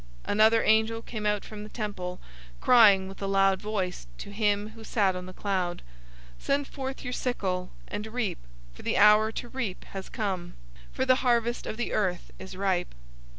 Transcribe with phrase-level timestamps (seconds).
[0.23, 2.19] 014:015 Another angel came out from the temple,
[2.59, 5.83] crying with a loud voice to him who sat on the cloud,
[6.39, 8.39] "Send forth your sickle, and reap;
[8.73, 10.55] for the hour to reap has come;
[10.91, 12.95] for the harvest of the earth is ripe!"